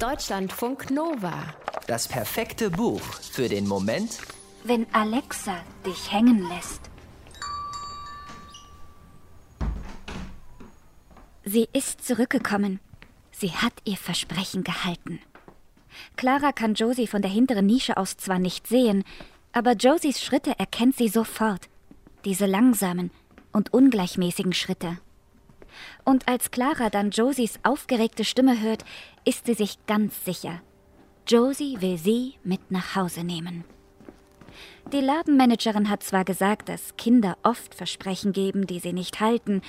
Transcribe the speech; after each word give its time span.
Deutschlandfunk 0.00 0.92
Nova. 0.92 1.42
Das 1.88 2.06
perfekte 2.06 2.70
Buch 2.70 3.00
für 3.00 3.48
den 3.48 3.66
Moment, 3.66 4.18
wenn 4.62 4.86
Alexa 4.94 5.56
dich 5.84 6.12
hängen 6.12 6.48
lässt. 6.48 6.82
Sie 11.44 11.68
ist 11.72 12.06
zurückgekommen. 12.06 12.78
Sie 13.32 13.50
hat 13.50 13.72
ihr 13.84 13.96
Versprechen 13.96 14.62
gehalten. 14.62 15.18
Clara 16.16 16.52
kann 16.52 16.74
Josie 16.74 17.08
von 17.08 17.20
der 17.20 17.32
hinteren 17.32 17.66
Nische 17.66 17.96
aus 17.96 18.16
zwar 18.16 18.38
nicht 18.38 18.68
sehen, 18.68 19.02
aber 19.50 19.72
Josies 19.72 20.22
Schritte 20.22 20.56
erkennt 20.60 20.96
sie 20.96 21.08
sofort. 21.08 21.68
Diese 22.24 22.46
langsamen 22.46 23.10
und 23.52 23.74
ungleichmäßigen 23.74 24.52
Schritte. 24.52 24.98
Und 26.04 26.28
als 26.28 26.50
Clara 26.50 26.90
dann 26.90 27.10
Josies 27.10 27.58
aufgeregte 27.62 28.24
Stimme 28.24 28.60
hört, 28.60 28.84
ist 29.24 29.46
sie 29.46 29.54
sich 29.54 29.78
ganz 29.86 30.24
sicher. 30.24 30.60
Josie 31.26 31.80
will 31.80 31.98
sie 31.98 32.34
mit 32.44 32.70
nach 32.70 32.96
Hause 32.96 33.24
nehmen. 33.24 33.64
Die 34.92 35.00
Ladenmanagerin 35.00 35.90
hat 35.90 36.02
zwar 36.02 36.24
gesagt, 36.24 36.70
dass 36.70 36.96
Kinder 36.96 37.36
oft 37.42 37.74
Versprechen 37.74 38.32
geben, 38.32 38.66
die 38.66 38.78
sie 38.78 38.94
nicht 38.94 39.20
halten, 39.20 39.60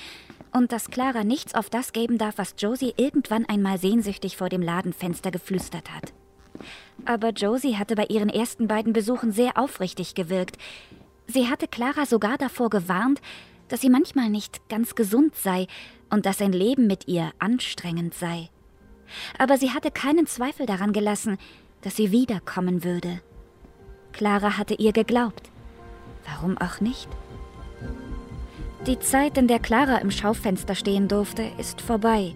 und 0.52 0.72
dass 0.72 0.90
Clara 0.90 1.24
nichts 1.24 1.54
auf 1.54 1.68
das 1.68 1.92
geben 1.92 2.18
darf, 2.18 2.38
was 2.38 2.54
Josie 2.58 2.94
irgendwann 2.96 3.44
einmal 3.46 3.78
sehnsüchtig 3.78 4.36
vor 4.36 4.48
dem 4.48 4.62
Ladenfenster 4.62 5.30
geflüstert 5.30 5.90
hat. 5.94 6.12
Aber 7.04 7.30
Josie 7.30 7.76
hatte 7.76 7.94
bei 7.94 8.06
ihren 8.06 8.28
ersten 8.28 8.66
beiden 8.66 8.92
Besuchen 8.92 9.32
sehr 9.32 9.58
aufrichtig 9.58 10.14
gewirkt. 10.14 10.56
Sie 11.26 11.48
hatte 11.48 11.68
Clara 11.68 12.06
sogar 12.06 12.38
davor 12.38 12.70
gewarnt, 12.70 13.20
dass 13.70 13.80
sie 13.80 13.88
manchmal 13.88 14.28
nicht 14.28 14.68
ganz 14.68 14.94
gesund 14.94 15.34
sei 15.36 15.66
und 16.10 16.26
dass 16.26 16.42
ein 16.42 16.52
Leben 16.52 16.86
mit 16.86 17.08
ihr 17.08 17.30
anstrengend 17.38 18.14
sei. 18.14 18.50
Aber 19.38 19.56
sie 19.56 19.70
hatte 19.70 19.90
keinen 19.90 20.26
Zweifel 20.26 20.66
daran 20.66 20.92
gelassen, 20.92 21.38
dass 21.80 21.96
sie 21.96 22.12
wiederkommen 22.12 22.84
würde. 22.84 23.22
Clara 24.12 24.58
hatte 24.58 24.74
ihr 24.74 24.92
geglaubt. 24.92 25.50
Warum 26.26 26.58
auch 26.58 26.80
nicht? 26.80 27.08
Die 28.86 28.98
Zeit, 28.98 29.38
in 29.38 29.46
der 29.46 29.60
Clara 29.60 29.98
im 29.98 30.10
Schaufenster 30.10 30.74
stehen 30.74 31.06
durfte, 31.06 31.42
ist 31.58 31.80
vorbei. 31.80 32.34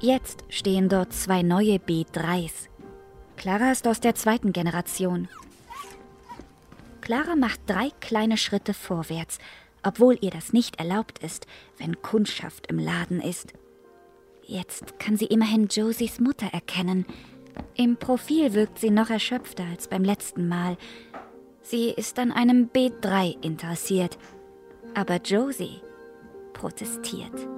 Jetzt 0.00 0.44
stehen 0.48 0.88
dort 0.88 1.12
zwei 1.12 1.42
neue 1.42 1.76
B3s. 1.76 2.68
Clara 3.36 3.70
ist 3.70 3.86
aus 3.86 4.00
der 4.00 4.14
zweiten 4.14 4.52
Generation. 4.52 5.28
Clara 7.00 7.36
macht 7.36 7.60
drei 7.66 7.90
kleine 8.00 8.38
Schritte 8.38 8.72
vorwärts, 8.72 9.38
obwohl 9.84 10.18
ihr 10.20 10.30
das 10.30 10.52
nicht 10.52 10.78
erlaubt 10.78 11.18
ist, 11.20 11.46
wenn 11.78 12.02
Kundschaft 12.02 12.66
im 12.68 12.78
Laden 12.78 13.20
ist. 13.20 13.52
Jetzt 14.42 14.98
kann 14.98 15.16
sie 15.16 15.26
immerhin 15.26 15.68
Josies 15.68 16.20
Mutter 16.20 16.46
erkennen. 16.52 17.06
Im 17.76 17.96
Profil 17.96 18.54
wirkt 18.54 18.78
sie 18.78 18.90
noch 18.90 19.10
erschöpfter 19.10 19.64
als 19.64 19.88
beim 19.88 20.04
letzten 20.04 20.48
Mal. 20.48 20.76
Sie 21.62 21.90
ist 21.90 22.18
an 22.18 22.32
einem 22.32 22.68
B3 22.68 23.42
interessiert. 23.42 24.18
Aber 24.94 25.16
Josie 25.16 25.80
protestiert. 26.52 27.48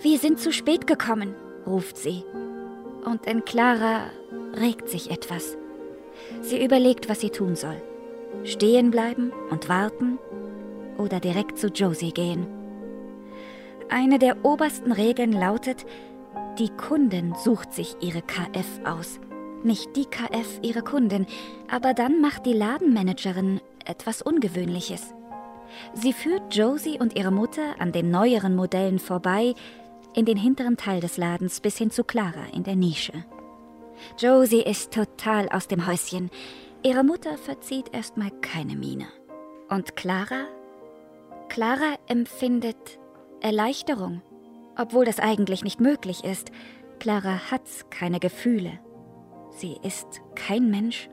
Wir 0.00 0.18
sind 0.18 0.40
zu 0.40 0.52
spät 0.52 0.86
gekommen, 0.86 1.34
ruft 1.66 1.96
sie. 1.96 2.24
Und 3.04 3.26
in 3.26 3.44
Clara 3.44 4.06
regt 4.54 4.88
sich 4.88 5.10
etwas. 5.10 5.56
Sie 6.40 6.62
überlegt, 6.64 7.08
was 7.08 7.20
sie 7.20 7.30
tun 7.30 7.54
soll. 7.54 7.80
Stehen 8.44 8.90
bleiben 8.90 9.32
und 9.50 9.68
warten 9.68 10.18
oder 10.98 11.20
direkt 11.20 11.58
zu 11.58 11.68
Josie 11.68 12.12
gehen. 12.12 12.46
Eine 13.88 14.18
der 14.18 14.44
obersten 14.44 14.92
Regeln 14.92 15.32
lautet, 15.32 15.84
die 16.58 16.70
Kundin 16.70 17.34
sucht 17.34 17.72
sich 17.72 17.96
ihre 18.00 18.22
KF 18.22 18.80
aus. 18.84 19.20
Nicht 19.64 19.96
die 19.96 20.06
KF 20.06 20.60
ihre 20.62 20.82
Kundin, 20.82 21.26
aber 21.70 21.94
dann 21.94 22.20
macht 22.20 22.46
die 22.46 22.52
Ladenmanagerin 22.52 23.60
etwas 23.84 24.22
Ungewöhnliches. 24.22 25.14
Sie 25.94 26.12
führt 26.12 26.54
Josie 26.54 26.98
und 26.98 27.16
ihre 27.16 27.30
Mutter 27.30 27.76
an 27.78 27.92
den 27.92 28.10
neueren 28.10 28.54
Modellen 28.56 28.98
vorbei 28.98 29.54
in 30.14 30.24
den 30.24 30.36
hinteren 30.36 30.76
Teil 30.76 31.00
des 31.00 31.16
Ladens 31.16 31.60
bis 31.60 31.78
hin 31.78 31.90
zu 31.90 32.04
Clara 32.04 32.46
in 32.52 32.64
der 32.64 32.76
Nische. 32.76 33.24
Josie 34.18 34.62
ist 34.62 34.92
total 34.92 35.48
aus 35.48 35.68
dem 35.68 35.86
Häuschen. 35.86 36.30
Ihre 36.82 37.04
Mutter 37.04 37.38
verzieht 37.38 37.94
erstmal 37.94 38.30
keine 38.40 38.76
Miene. 38.76 39.06
Und 39.68 39.96
Clara? 39.96 40.46
Clara 41.52 41.96
empfindet 42.06 42.98
Erleichterung, 43.42 44.22
obwohl 44.74 45.04
das 45.04 45.20
eigentlich 45.20 45.62
nicht 45.64 45.82
möglich 45.82 46.24
ist. 46.24 46.50
Clara 46.98 47.50
hat 47.50 47.68
keine 47.90 48.20
Gefühle. 48.20 48.78
Sie 49.50 49.76
ist 49.82 50.22
kein 50.34 50.70
Mensch. 50.70 51.10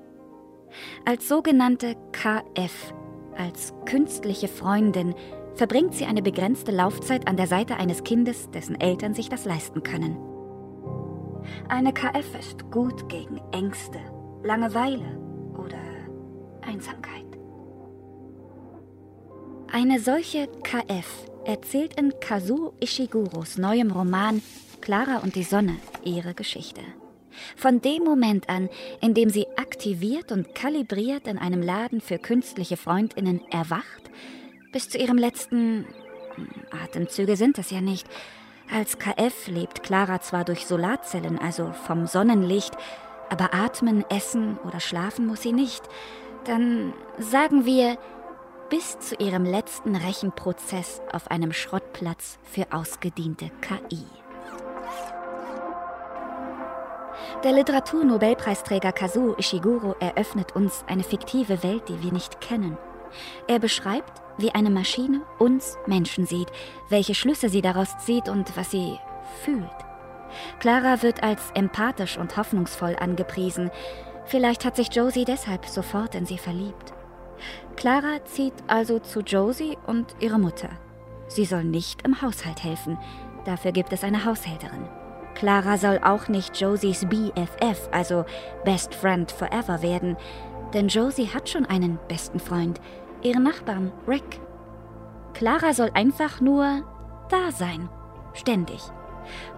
Als 1.04 1.28
sogenannte 1.28 1.96
KF, 2.14 2.94
als 3.36 3.74
künstliche 3.86 4.48
Freundin, 4.48 5.14
verbringt 5.56 5.94
sie 5.94 6.06
eine 6.06 6.22
begrenzte 6.22 6.72
Laufzeit 6.72 7.28
an 7.28 7.36
der 7.36 7.48
Seite 7.48 7.76
eines 7.76 8.06
Kindes, 8.06 8.50
dessen 8.50 8.80
Eltern 8.80 9.14
sich 9.14 9.28
das 9.28 9.44
leisten 9.44 9.84
können. 9.84 10.18
Eine 11.68 11.92
KF 11.92 12.40
ist 12.40 12.72
gut 12.72 13.10
gegen 13.10 13.42
Ängste, 13.52 14.00
Langeweile 14.44 15.20
oder 15.58 15.82
Einsamkeit. 16.62 17.29
Eine 19.72 20.00
solche 20.00 20.48
KF 20.64 21.06
erzählt 21.46 22.00
in 22.00 22.12
Kazuo 22.20 22.74
Ishiguros 22.80 23.60
neuem 23.60 23.92
Roman 23.92 24.42
Clara 24.82 25.18
und 25.18 25.36
die 25.36 25.44
Sonne 25.44 25.76
ihre 26.04 26.34
Geschichte. 26.34 26.82
Von 27.56 27.80
dem 27.80 28.04
Moment 28.04 28.50
an, 28.50 28.70
in 29.00 29.14
dem 29.14 29.30
sie 29.30 29.46
aktiviert 29.58 30.32
und 30.32 30.56
kalibriert 30.56 31.28
in 31.28 31.38
einem 31.38 31.62
Laden 31.62 32.02
für 32.02 32.18
künstliche 32.18 32.78
Freundinnen 32.78 33.42
erwacht, 33.52 34.10
bis 34.72 34.90
zu 34.90 34.98
ihrem 34.98 35.20
letzten 35.20 35.86
hm, 36.34 36.48
Atemzüge 36.84 37.38
sind 37.38 37.60
es 37.60 37.70
ja 37.70 37.80
nicht. 37.80 38.08
Als 38.74 38.98
KF 38.98 39.48
lebt 39.50 39.84
Clara 39.84 40.20
zwar 40.20 40.46
durch 40.46 40.66
Solarzellen, 40.66 41.38
also 41.38 41.74
vom 41.86 42.08
Sonnenlicht, 42.08 42.74
aber 43.30 43.54
atmen, 43.54 44.04
essen 44.10 44.58
oder 44.66 44.80
schlafen 44.80 45.28
muss 45.28 45.44
sie 45.44 45.54
nicht. 45.54 45.84
Dann 46.46 46.94
sagen 47.20 47.66
wir, 47.66 48.00
bis 48.70 49.00
zu 49.00 49.16
ihrem 49.16 49.46
letzten 49.46 49.96
Rechenprozess 49.96 51.02
auf 51.12 51.32
einem 51.32 51.54
Schrottplatz 51.54 52.38
für 52.44 52.72
ausgediente 52.72 53.50
KI. 53.62 54.06
Der 57.44 57.52
Literaturnobelpreisträger 57.54 58.92
Kazuo 58.92 59.36
Ishiguro 59.38 59.96
eröffnet 60.00 60.56
uns 60.56 60.84
eine 60.88 61.04
fiktive 61.04 61.64
Welt, 61.64 61.90
die 61.90 62.04
wir 62.04 62.12
nicht 62.12 62.42
kennen. 62.42 62.78
Er 63.48 63.60
beschreibt, 63.60 64.22
wie 64.38 64.52
eine 64.52 64.70
Maschine 64.70 65.22
uns 65.40 65.78
Menschen 65.88 66.26
sieht, 66.26 66.52
welche 66.90 67.16
Schlüsse 67.16 67.50
sie 67.50 67.62
daraus 67.62 67.98
zieht 68.00 68.30
und 68.30 68.56
was 68.56 68.70
sie 68.70 69.00
fühlt. 69.44 69.66
Clara 70.60 71.02
wird 71.02 71.24
als 71.24 71.42
empathisch 71.56 72.18
und 72.18 72.38
hoffnungsvoll 72.38 72.96
angepriesen. 73.00 73.72
Vielleicht 74.26 74.64
hat 74.64 74.76
sich 74.76 74.94
Josie 74.94 75.26
deshalb 75.26 75.66
sofort 75.66 76.14
in 76.14 76.28
sie 76.28 76.38
verliebt. 76.38 76.94
Clara 77.76 78.24
zieht 78.26 78.54
also 78.68 79.00
zu 79.00 79.22
Josie 79.22 79.78
und 79.88 80.16
ihrer 80.20 80.38
Mutter. 80.38 80.70
Sie 81.28 81.46
soll 81.46 81.64
nicht 81.64 82.06
im 82.06 82.22
Haushalt 82.22 82.64
helfen, 82.64 82.98
dafür 83.46 83.72
gibt 83.72 83.94
es 83.94 84.04
eine 84.04 84.26
Haushälterin. 84.26 84.88
Clara 85.36 85.78
soll 85.78 86.00
auch 86.04 86.28
nicht 86.28 86.58
Josies 86.60 87.06
BFF, 87.06 87.88
also 87.92 88.26
Best 88.66 88.94
Friend 88.94 89.32
Forever 89.32 89.82
werden, 89.82 90.18
denn 90.74 90.88
Josie 90.88 91.28
hat 91.28 91.48
schon 91.48 91.66
einen 91.66 91.98
besten 92.08 92.40
Freund, 92.40 92.82
ihren 93.22 93.44
Nachbarn 93.44 93.92
Rick. 94.08 94.42
Clara 95.34 95.74
soll 95.74 95.92
einfach 95.94 96.42
nur 96.42 96.84
da 97.30 97.52
sein, 97.52 97.88
ständig. 98.34 98.82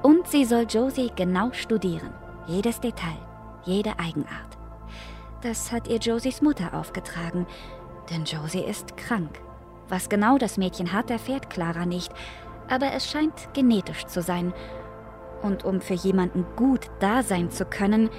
Und 0.04 0.28
sie 0.28 0.46
soll 0.46 0.68
Josie 0.70 1.12
genau 1.16 1.52
studieren, 1.54 2.14
jedes 2.46 2.80
Detail, 2.80 3.18
jede 3.64 3.98
Eigenart. 3.98 4.61
Das 5.42 5.72
hat 5.72 5.88
ihr 5.88 5.98
Josies 5.98 6.44
Mutter 6.44 6.76
aufgetragen, 6.76 7.48
denn 8.12 8.26
Josie 8.26 8.64
ist 8.64 8.96
krank. 8.96 9.42
Was 9.90 10.08
genau 10.08 10.38
das 10.38 10.58
Mädchen 10.58 10.94
hat, 10.94 11.10
erfährt 11.10 11.50
Clara 11.50 11.88
nicht, 11.88 12.14
aber 12.70 12.94
es 12.94 13.10
scheint 13.10 13.52
genetisch 13.54 14.06
zu 14.06 14.22
sein. 14.22 14.54
Und 15.42 15.66
um 15.66 15.82
für 15.82 15.96
jemanden 15.96 16.46
gut 16.56 16.92
da 17.00 17.24
sein 17.24 17.50
zu 17.50 17.66
können, 17.66 18.12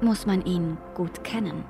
muss 0.00 0.26
man 0.26 0.44
ihn 0.44 0.78
gut 0.96 1.22
kennen. 1.22 1.64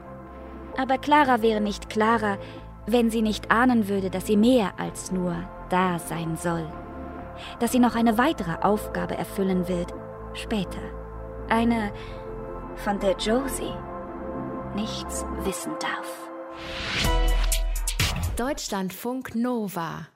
Aber 0.79 0.97
Clara 0.97 1.43
wäre 1.43 1.61
nicht 1.61 1.91
Clara, 1.91 2.39
wenn 2.87 3.11
sie 3.11 3.21
nicht 3.21 3.51
ahnen 3.51 3.89
würde, 3.89 4.09
dass 4.09 4.27
sie 4.27 4.39
mehr 4.39 4.73
als 4.79 5.13
nur 5.13 5.37
da 5.69 5.99
sein 5.99 6.39
soll. 6.39 6.67
Dass 7.61 7.73
sie 7.73 7.79
noch 7.79 7.95
eine 7.95 8.17
weitere 8.17 8.63
Aufgabe 8.63 9.19
erfüllen 9.19 9.69
wird, 9.69 9.93
später. 10.33 10.81
Eine, 11.51 11.93
von 12.77 12.99
der 13.01 13.17
Josie 13.19 13.75
nichts 14.79 15.25
wissen 15.45 15.73
darf. 15.81 16.31
Deutschlandfunk 18.37 19.35
Nova 19.35 20.07